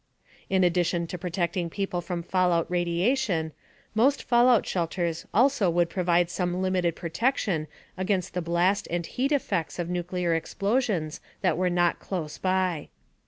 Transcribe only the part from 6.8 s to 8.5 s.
protection against the